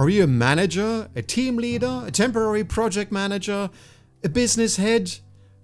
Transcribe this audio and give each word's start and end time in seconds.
Are 0.00 0.08
you 0.08 0.24
a 0.24 0.26
manager, 0.26 1.10
a 1.14 1.20
team 1.20 1.58
leader, 1.58 2.04
a 2.06 2.10
temporary 2.10 2.64
project 2.64 3.12
manager, 3.12 3.68
a 4.24 4.30
business 4.30 4.76
head? 4.78 5.18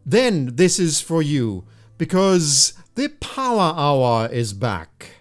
Then 0.04 0.56
this 0.56 0.78
is 0.78 1.00
for 1.00 1.22
you 1.22 1.64
because 1.96 2.74
the 2.96 3.08
Power 3.08 3.72
Hour 3.74 4.28
is 4.30 4.52
back. 4.52 5.15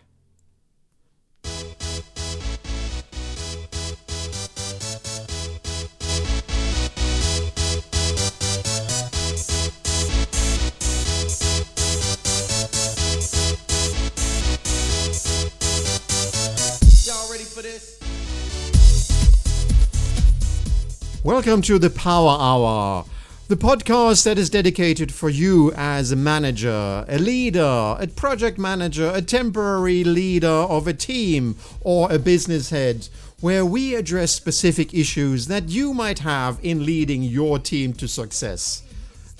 Welcome 21.25 21.63
to 21.63 21.79
the 21.79 21.89
Power 21.89 22.37
Hour, 22.39 23.03
the 23.47 23.55
podcast 23.55 24.25
that 24.25 24.37
is 24.37 24.47
dedicated 24.47 25.11
for 25.11 25.27
you 25.27 25.71
as 25.75 26.11
a 26.11 26.15
manager, 26.15 27.03
a 27.07 27.17
leader, 27.17 27.97
a 27.99 28.05
project 28.15 28.59
manager, 28.59 29.11
a 29.11 29.23
temporary 29.23 30.03
leader 30.03 30.47
of 30.47 30.85
a 30.85 30.93
team, 30.93 31.55
or 31.81 32.11
a 32.11 32.19
business 32.19 32.69
head, 32.69 33.09
where 33.41 33.65
we 33.65 33.95
address 33.95 34.33
specific 34.33 34.93
issues 34.93 35.47
that 35.47 35.67
you 35.69 35.95
might 35.95 36.19
have 36.19 36.59
in 36.61 36.85
leading 36.85 37.23
your 37.23 37.57
team 37.57 37.93
to 37.93 38.07
success. 38.07 38.83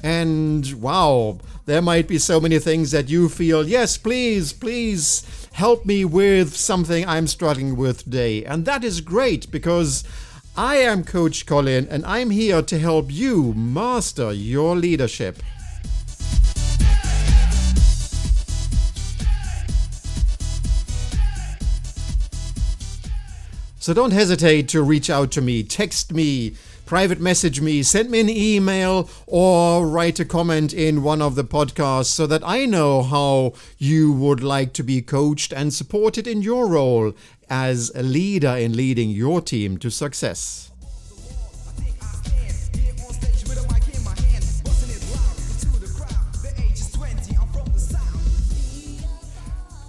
And 0.02 0.82
wow, 0.82 1.38
there 1.68 1.84
might 1.84 2.08
be 2.08 2.18
so 2.18 2.40
many 2.40 2.58
things 2.58 2.90
that 2.92 3.10
you 3.10 3.30
feel, 3.30 3.68
yes, 3.68 3.96
please, 3.96 4.54
please 4.54 5.48
help 5.54 5.86
me 5.86 6.04
with 6.04 6.56
something 6.56 7.08
I'm 7.08 7.28
struggling 7.28 7.76
with 7.76 8.06
today. 8.06 8.44
And 8.44 8.66
that 8.66 8.84
is 8.84 9.02
great 9.02 9.52
because 9.52 10.04
I 10.58 10.78
am 10.78 11.04
Coach 11.04 11.46
Colin, 11.46 11.86
and 11.90 12.06
I'm 12.06 12.30
here 12.30 12.62
to 12.62 12.80
help 12.80 13.12
you 13.12 13.54
master 13.56 14.32
your 14.32 14.78
leadership. 14.78 15.44
So 23.80 23.94
don't 23.94 24.14
hesitate 24.14 24.70
to 24.70 24.82
reach 24.82 25.10
out 25.10 25.30
to 25.32 25.42
me, 25.42 25.62
text 25.62 26.14
me, 26.14 26.56
private 26.86 27.20
message 27.20 27.62
me, 27.62 27.84
send 27.84 28.10
me 28.10 28.20
an 28.20 28.30
email, 28.30 29.10
or 29.28 29.86
write 29.86 30.20
a 30.20 30.26
comment 30.26 30.74
in 30.74 31.04
one 31.04 31.22
of 31.22 31.36
the 31.36 31.44
podcasts 31.44 32.06
so 32.06 32.26
that 32.28 32.42
I 32.48 32.66
know 32.66 33.04
how 33.04 33.54
you 33.78 34.12
would 34.12 34.42
like 34.42 34.72
to 34.74 34.84
be 34.84 35.02
coached 35.02 35.52
and 35.52 35.74
supported 35.74 36.28
in 36.28 36.42
your 36.42 36.68
role 36.68 37.14
as 37.50 37.92
a 37.96 38.04
leader 38.04 38.56
in 38.56 38.76
leading 38.76 39.10
your 39.10 39.42
team 39.42 39.78
to 39.78 39.90
success. 39.90 40.72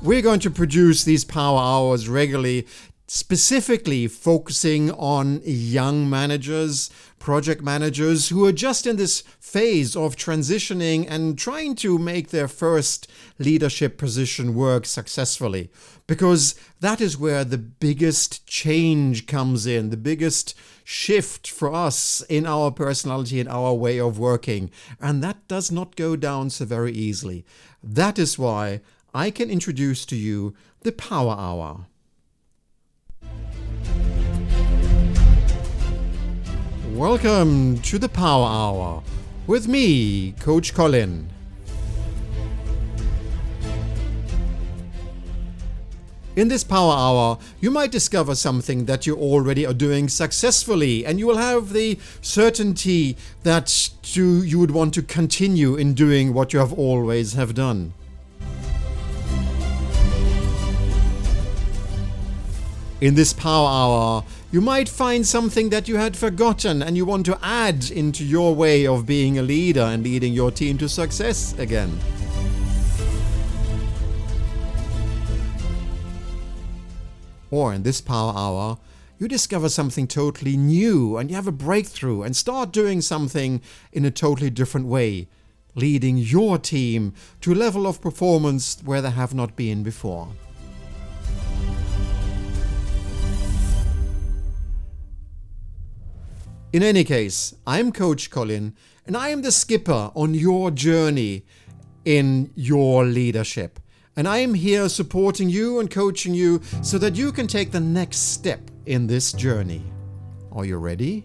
We're 0.02 0.22
going 0.22 0.38
to 0.40 0.50
produce 0.50 1.02
these 1.02 1.24
power 1.24 1.58
hours 1.58 2.08
regularly, 2.08 2.68
specifically 3.06 4.08
focusing 4.08 4.90
on 4.92 5.40
young 5.44 6.10
managers, 6.10 6.90
project 7.18 7.62
managers 7.62 8.28
who 8.28 8.44
are 8.44 8.52
just 8.52 8.86
in 8.86 8.96
this 8.96 9.20
phase 9.38 9.94
of 9.94 10.16
transitioning 10.16 11.06
and 11.08 11.38
trying 11.38 11.74
to 11.74 11.98
make 11.98 12.30
their 12.30 12.48
first 12.48 13.08
leadership 13.38 13.96
position 13.96 14.54
work 14.54 14.84
successfully. 14.84 15.70
Because 16.06 16.54
that 16.80 17.00
is 17.00 17.18
where 17.18 17.44
the 17.44 17.58
biggest 17.58 18.46
change 18.46 19.26
comes 19.26 19.66
in, 19.66 19.90
the 19.90 19.96
biggest 19.96 20.54
shift 20.84 21.48
for 21.48 21.72
us 21.72 22.22
in 22.28 22.46
our 22.46 22.70
personality 22.70 23.40
and 23.40 23.48
our 23.48 23.74
way 23.74 23.98
of 23.98 24.18
working. 24.18 24.70
And 25.00 25.22
that 25.22 25.46
does 25.48 25.70
not 25.70 25.96
go 25.96 26.16
down 26.16 26.50
so 26.50 26.64
very 26.64 26.92
easily. 26.92 27.44
That 27.82 28.18
is 28.18 28.38
why 28.38 28.80
I 29.14 29.30
can 29.30 29.48
introduce 29.48 30.04
to 30.06 30.16
you 30.16 30.54
the 30.82 30.92
Power 30.92 31.34
Hour. 31.38 31.86
Welcome 36.96 37.80
to 37.80 37.98
the 37.98 38.08
Power 38.08 38.46
Hour 38.46 39.02
with 39.46 39.68
me, 39.68 40.32
Coach 40.40 40.72
Colin. 40.72 41.28
In 46.36 46.48
this 46.48 46.64
Power 46.64 46.94
Hour, 46.94 47.38
you 47.60 47.70
might 47.70 47.92
discover 47.92 48.34
something 48.34 48.86
that 48.86 49.06
you 49.06 49.14
already 49.14 49.66
are 49.66 49.74
doing 49.74 50.08
successfully, 50.08 51.04
and 51.04 51.18
you 51.18 51.26
will 51.26 51.36
have 51.36 51.74
the 51.74 51.98
certainty 52.22 53.18
that 53.42 53.90
you 54.14 54.58
would 54.58 54.70
want 54.70 54.94
to 54.94 55.02
continue 55.02 55.76
in 55.76 55.92
doing 55.92 56.32
what 56.32 56.54
you 56.54 56.60
have 56.60 56.72
always 56.72 57.34
have 57.34 57.52
done. 57.52 57.92
In 62.98 63.14
this 63.14 63.34
Power 63.34 63.68
Hour, 63.68 64.24
you 64.50 64.62
might 64.62 64.88
find 64.88 65.26
something 65.26 65.68
that 65.68 65.86
you 65.86 65.98
had 65.98 66.16
forgotten 66.16 66.82
and 66.82 66.96
you 66.96 67.04
want 67.04 67.26
to 67.26 67.38
add 67.42 67.90
into 67.90 68.24
your 68.24 68.54
way 68.54 68.86
of 68.86 69.04
being 69.04 69.38
a 69.38 69.42
leader 69.42 69.82
and 69.82 70.02
leading 70.02 70.32
your 70.32 70.50
team 70.50 70.78
to 70.78 70.88
success 70.88 71.52
again. 71.58 71.98
Or 77.50 77.74
in 77.74 77.82
this 77.82 78.00
Power 78.00 78.32
Hour, 78.34 78.78
you 79.18 79.28
discover 79.28 79.68
something 79.68 80.06
totally 80.06 80.56
new 80.56 81.18
and 81.18 81.28
you 81.28 81.36
have 81.36 81.46
a 81.46 81.52
breakthrough 81.52 82.22
and 82.22 82.34
start 82.34 82.72
doing 82.72 83.02
something 83.02 83.60
in 83.92 84.06
a 84.06 84.10
totally 84.10 84.48
different 84.48 84.86
way, 84.86 85.28
leading 85.74 86.16
your 86.16 86.56
team 86.56 87.12
to 87.42 87.52
a 87.52 87.54
level 87.54 87.86
of 87.86 88.00
performance 88.00 88.80
where 88.82 89.02
they 89.02 89.10
have 89.10 89.34
not 89.34 89.54
been 89.54 89.82
before. 89.82 90.30
In 96.76 96.82
any 96.82 97.04
case, 97.04 97.54
I'm 97.66 97.90
Coach 97.90 98.28
Colin, 98.30 98.74
and 99.06 99.16
I 99.16 99.30
am 99.30 99.40
the 99.40 99.50
skipper 99.50 100.10
on 100.14 100.34
your 100.34 100.70
journey 100.70 101.46
in 102.04 102.52
your 102.54 103.06
leadership. 103.06 103.80
And 104.14 104.28
I 104.28 104.40
am 104.40 104.52
here 104.52 104.90
supporting 104.90 105.48
you 105.48 105.80
and 105.80 105.90
coaching 105.90 106.34
you 106.34 106.60
so 106.82 106.98
that 106.98 107.16
you 107.16 107.32
can 107.32 107.46
take 107.46 107.72
the 107.72 107.80
next 107.80 108.34
step 108.34 108.60
in 108.84 109.06
this 109.06 109.32
journey. 109.32 109.84
Are 110.52 110.66
you 110.66 110.76
ready? 110.76 111.24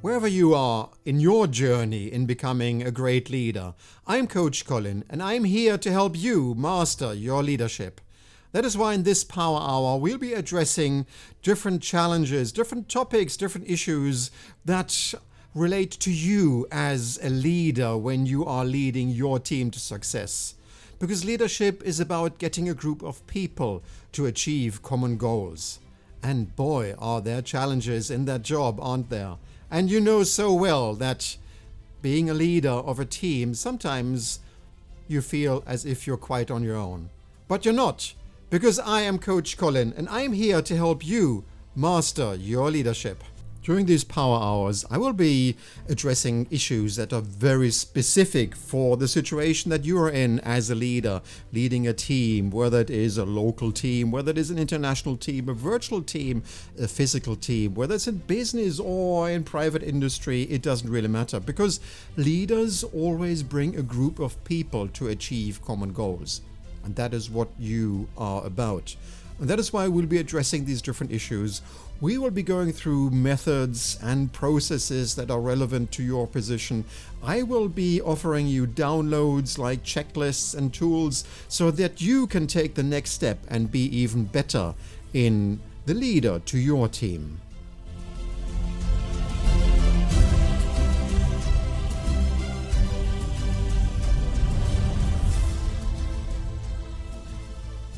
Wherever 0.00 0.28
you 0.28 0.54
are 0.54 0.88
in 1.04 1.20
your 1.20 1.46
journey 1.46 2.10
in 2.10 2.24
becoming 2.24 2.84
a 2.84 2.90
great 2.90 3.28
leader, 3.28 3.74
I'm 4.06 4.28
Coach 4.28 4.64
Colin, 4.64 5.04
and 5.10 5.22
I'm 5.22 5.44
here 5.44 5.76
to 5.76 5.92
help 5.92 6.16
you 6.16 6.54
master 6.54 7.12
your 7.12 7.42
leadership. 7.42 8.00
That 8.54 8.64
is 8.64 8.78
why 8.78 8.94
in 8.94 9.02
this 9.02 9.24
Power 9.24 9.58
Hour, 9.60 9.98
we'll 9.98 10.16
be 10.16 10.32
addressing 10.32 11.06
different 11.42 11.82
challenges, 11.82 12.52
different 12.52 12.88
topics, 12.88 13.36
different 13.36 13.68
issues 13.68 14.30
that 14.64 15.12
relate 15.56 15.90
to 15.90 16.12
you 16.12 16.64
as 16.70 17.18
a 17.20 17.30
leader 17.30 17.96
when 17.96 18.26
you 18.26 18.44
are 18.44 18.64
leading 18.64 19.08
your 19.08 19.40
team 19.40 19.72
to 19.72 19.80
success. 19.80 20.54
Because 21.00 21.24
leadership 21.24 21.82
is 21.82 21.98
about 21.98 22.38
getting 22.38 22.68
a 22.68 22.74
group 22.74 23.02
of 23.02 23.26
people 23.26 23.82
to 24.12 24.26
achieve 24.26 24.84
common 24.84 25.16
goals. 25.16 25.80
And 26.22 26.54
boy, 26.54 26.94
are 26.96 27.20
there 27.20 27.42
challenges 27.42 28.08
in 28.08 28.24
that 28.26 28.42
job, 28.42 28.78
aren't 28.80 29.10
there? 29.10 29.34
And 29.68 29.90
you 29.90 29.98
know 29.98 30.22
so 30.22 30.54
well 30.54 30.94
that 30.94 31.38
being 32.02 32.30
a 32.30 32.34
leader 32.34 32.70
of 32.70 33.00
a 33.00 33.04
team, 33.04 33.54
sometimes 33.54 34.38
you 35.08 35.22
feel 35.22 35.64
as 35.66 35.84
if 35.84 36.06
you're 36.06 36.16
quite 36.16 36.52
on 36.52 36.62
your 36.62 36.76
own. 36.76 37.10
But 37.48 37.64
you're 37.64 37.74
not 37.74 38.14
because 38.50 38.78
I 38.78 39.02
am 39.02 39.18
Coach 39.18 39.56
Colin 39.56 39.92
and 39.96 40.08
I 40.08 40.22
am 40.22 40.32
here 40.32 40.62
to 40.62 40.76
help 40.76 41.04
you 41.04 41.44
master 41.74 42.34
your 42.34 42.70
leadership. 42.70 43.22
During 43.64 43.86
these 43.86 44.04
power 44.04 44.38
hours, 44.42 44.84
I 44.90 44.98
will 44.98 45.14
be 45.14 45.56
addressing 45.88 46.46
issues 46.50 46.96
that 46.96 47.14
are 47.14 47.22
very 47.22 47.70
specific 47.70 48.54
for 48.54 48.98
the 48.98 49.08
situation 49.08 49.70
that 49.70 49.86
you 49.86 49.98
are 49.98 50.10
in 50.10 50.38
as 50.40 50.68
a 50.68 50.74
leader, 50.74 51.22
leading 51.50 51.88
a 51.88 51.94
team, 51.94 52.50
whether 52.50 52.80
it 52.80 52.90
is 52.90 53.16
a 53.16 53.24
local 53.24 53.72
team, 53.72 54.10
whether 54.10 54.32
it 54.32 54.36
is 54.36 54.50
an 54.50 54.58
international 54.58 55.16
team, 55.16 55.48
a 55.48 55.54
virtual 55.54 56.02
team, 56.02 56.42
a 56.78 56.86
physical 56.86 57.36
team, 57.36 57.74
whether 57.74 57.94
it's 57.94 58.06
in 58.06 58.18
business 58.18 58.78
or 58.78 59.30
in 59.30 59.42
private 59.42 59.82
industry, 59.82 60.42
it 60.42 60.60
doesn't 60.60 60.90
really 60.90 61.08
matter 61.08 61.40
because 61.40 61.80
leaders 62.18 62.84
always 62.84 63.42
bring 63.42 63.76
a 63.76 63.82
group 63.82 64.18
of 64.18 64.44
people 64.44 64.88
to 64.88 65.08
achieve 65.08 65.64
common 65.64 65.94
goals. 65.94 66.42
And 66.84 66.94
that 66.96 67.14
is 67.14 67.30
what 67.30 67.48
you 67.58 68.08
are 68.16 68.44
about. 68.44 68.94
And 69.40 69.48
that 69.48 69.58
is 69.58 69.72
why 69.72 69.88
we'll 69.88 70.06
be 70.06 70.18
addressing 70.18 70.64
these 70.64 70.80
different 70.80 71.12
issues. 71.12 71.60
We 72.00 72.18
will 72.18 72.30
be 72.30 72.42
going 72.42 72.72
through 72.72 73.10
methods 73.10 73.98
and 74.02 74.32
processes 74.32 75.14
that 75.16 75.30
are 75.30 75.40
relevant 75.40 75.90
to 75.92 76.02
your 76.02 76.26
position. 76.26 76.84
I 77.22 77.42
will 77.42 77.68
be 77.68 78.00
offering 78.00 78.46
you 78.46 78.66
downloads 78.66 79.58
like 79.58 79.82
checklists 79.82 80.56
and 80.56 80.72
tools 80.72 81.24
so 81.48 81.70
that 81.72 82.00
you 82.00 82.26
can 82.26 82.46
take 82.46 82.74
the 82.74 82.82
next 82.82 83.10
step 83.10 83.38
and 83.48 83.70
be 83.70 83.84
even 83.96 84.24
better 84.24 84.74
in 85.12 85.60
the 85.86 85.94
leader 85.94 86.38
to 86.40 86.58
your 86.58 86.88
team. 86.88 87.40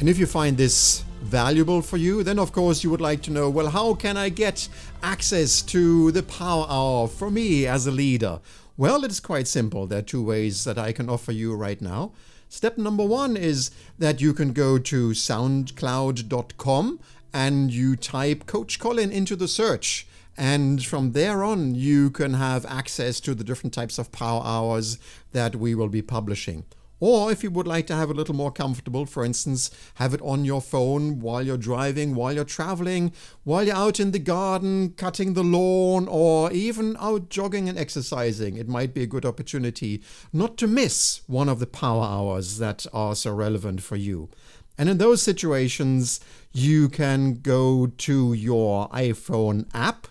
And 0.07 0.13
if 0.13 0.21
you 0.21 0.27
find 0.27 0.57
this 0.57 1.03
valuable 1.21 1.83
for 1.83 1.97
you, 1.97 2.23
then 2.23 2.39
of 2.39 2.53
course 2.53 2.85
you 2.85 2.91
would 2.91 3.01
like 3.01 3.23
to 3.23 3.33
know 3.33 3.51
well, 3.51 3.71
how 3.71 3.95
can 3.95 4.17
I 4.17 4.29
get 4.29 4.69
access 5.03 5.61
to 5.63 6.13
the 6.13 6.23
Power 6.23 6.65
Hour 6.69 7.09
for 7.09 7.29
me 7.29 7.67
as 7.67 7.89
a 7.89 7.91
leader? 7.91 8.39
Well, 8.77 9.03
it's 9.03 9.19
quite 9.19 9.49
simple. 9.49 9.85
There 9.89 9.99
are 9.99 10.03
two 10.03 10.23
ways 10.23 10.63
that 10.63 10.79
I 10.79 10.93
can 10.93 11.11
offer 11.11 11.33
you 11.33 11.57
right 11.57 11.83
now. 11.83 12.13
Step 12.49 12.79
number 12.79 13.05
one 13.05 13.37
is 13.37 13.73
that 13.99 14.21
you 14.21 14.33
can 14.33 14.53
go 14.53 14.79
to 14.79 15.09
soundcloud.com 15.11 17.01
and 17.35 17.73
you 17.73 17.97
type 17.97 18.47
Coach 18.47 18.79
Colin 18.79 19.11
into 19.11 19.35
the 19.35 19.49
search. 19.49 20.07
And 20.37 20.85
from 20.85 21.15
there 21.15 21.43
on, 21.43 21.75
you 21.75 22.11
can 22.11 22.35
have 22.35 22.65
access 22.67 23.19
to 23.19 23.35
the 23.35 23.43
different 23.43 23.75
types 23.75 23.99
of 23.99 24.13
power 24.13 24.43
hours 24.45 25.01
that 25.33 25.57
we 25.57 25.75
will 25.75 25.89
be 25.89 26.01
publishing. 26.01 26.63
Or 26.99 27.31
if 27.31 27.43
you 27.43 27.51
would 27.51 27.67
like 27.67 27.87
to 27.89 27.95
have 27.95 28.11
a 28.11 28.15
little 28.15 28.35
more 28.35 28.51
comfortable, 28.51 29.05
for 29.05 29.25
instance, 29.25 29.71
have 29.95 30.15
it 30.15 30.23
on 30.23 30.45
your 30.45 30.63
phone 30.63 31.21
while 31.21 31.43
you're 31.43 31.59
driving, 31.59 32.15
while 32.15 32.33
you're 32.33 32.45
traveling, 32.45 33.13
while 33.45 33.65
you're 33.65 33.77
out 33.77 34.01
in 34.01 34.13
the 34.13 34.19
garden, 34.19 34.95
cutting 34.97 35.35
the 35.35 35.45
lawn, 35.45 36.09
or 36.09 36.51
even 36.53 36.97
out 36.99 37.29
jogging 37.29 37.69
and 37.69 37.79
exercising, 37.79 38.57
it 38.57 38.69
might 38.69 38.95
be 38.95 39.03
a 39.03 39.07
good 39.07 39.27
opportunity 39.27 40.03
not 40.33 40.57
to 40.57 40.67
miss 40.67 41.21
one 41.27 41.49
of 41.49 41.59
the 41.59 41.67
power 41.67 42.05
hours 42.05 42.59
that 42.59 42.87
are 42.93 43.15
so 43.15 43.35
relevant 43.35 43.83
for 43.83 43.97
you. 43.97 44.31
And 44.79 44.89
in 44.89 44.99
those 44.99 45.23
situations, 45.23 46.21
you 46.53 46.89
can 46.89 47.35
go 47.35 47.87
to 47.87 48.33
your 48.33 48.89
iPhone 48.91 49.69
app 49.75 50.07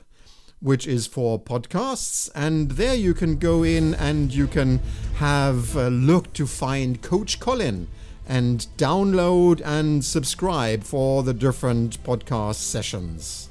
which 0.66 0.88
is 0.88 1.06
for 1.06 1.40
podcasts. 1.40 2.28
And 2.34 2.72
there 2.72 2.96
you 2.96 3.14
can 3.14 3.38
go 3.38 3.62
in 3.62 3.94
and 3.94 4.34
you 4.34 4.48
can 4.48 4.80
have 5.18 5.76
a 5.76 5.92
look 5.92 6.34
to 6.34 6.48
find 6.48 7.04
Coach 7.04 7.40
Colin 7.40 7.88
and 8.28 8.66
download 8.76 9.62
and 9.64 10.04
subscribe 10.04 10.84
for 10.84 11.22
the 11.22 11.36
different 11.36 12.04
podcast 12.04 12.56
sessions. 12.56 13.50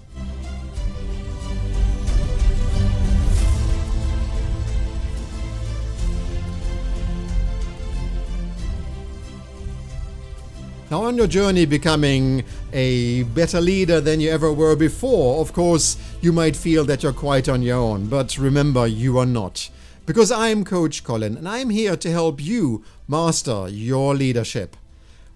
Now, 10.95 11.07
on 11.07 11.17
your 11.17 11.27
journey 11.27 11.67
becoming 11.67 12.45
a 12.73 13.25
better 13.25 13.61
leader 13.61 14.01
than 14.01 14.21
you 14.21 14.31
ever 14.31 14.53
were 14.53 14.77
before, 14.77 15.41
of 15.41 15.53
course, 15.53 15.97
you 16.21 16.33
might 16.33 16.55
feel 16.55 16.85
that 16.85 17.03
you're 17.03 17.13
quite 17.13 17.49
on 17.49 17.63
your 17.63 17.79
own, 17.79 18.07
but 18.07 18.39
remember, 18.39 18.87
you 18.87 19.19
are 19.19 19.27
not. 19.27 19.71
Because 20.07 20.31
I'm 20.31 20.63
Coach 20.63 21.03
Colin 21.03 21.37
and 21.37 21.49
I'm 21.49 21.71
here 21.71 21.97
to 21.97 22.13
help 22.13 22.41
you 22.41 22.85
master 23.09 23.67
your 23.69 24.15
leadership. 24.15 24.77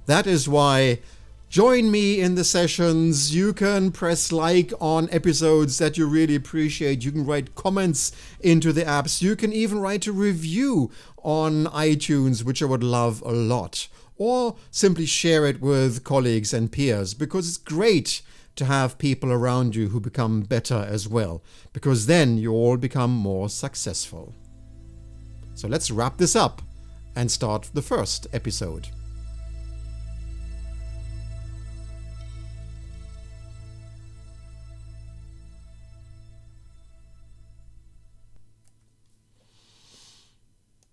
That 0.07 0.29
is 0.29 0.49
why 0.49 1.01
join 1.49 1.91
me 1.91 2.21
in 2.21 2.37
the 2.37 2.45
sessions. 2.45 3.35
You 3.35 3.53
can 3.53 3.91
press 3.91 4.31
like 4.31 4.73
on 4.81 5.09
episodes 5.11 5.79
that 5.79 5.99
you 5.99 6.07
really 6.07 6.37
appreciate. 6.37 7.05
You 7.05 7.11
can 7.11 7.27
write 7.27 7.57
comments 7.57 8.13
into 8.39 8.73
the 8.73 8.83
apps. 8.83 9.23
You 9.23 9.35
can 9.35 9.53
even 9.53 9.81
write 9.81 10.07
a 10.07 10.13
review 10.13 10.93
on 11.25 11.65
iTunes, 11.65 12.45
which 12.45 12.63
I 12.63 12.67
would 12.67 12.85
love 12.85 13.25
a 13.27 13.33
lot 13.33 13.89
or 14.19 14.57
simply 14.71 15.07
share 15.07 15.47
it 15.47 15.61
with 15.61 16.05
colleagues 16.05 16.53
and 16.53 16.71
peers 16.71 17.15
because 17.15 17.49
it's 17.49 17.57
great 17.57 18.21
to 18.57 18.65
have 18.65 18.99
people 18.99 19.33
around 19.33 19.77
you 19.77 19.89
who 19.89 20.01
become 20.01 20.43
better 20.43 20.87
as 20.89 21.09
well, 21.09 21.43
because 21.73 22.07
then 22.07 22.37
you 22.37 22.53
all 22.53 22.77
become 22.77 23.13
more 23.13 23.49
successful. 23.49 24.35
So 25.55 25.69
let's 25.69 25.91
wrap 25.91 26.19
this 26.19 26.35
up 26.35 26.61
and 27.15 27.31
start 27.31 27.71
the 27.73 27.83
first 27.83 28.27
episode. 28.33 28.89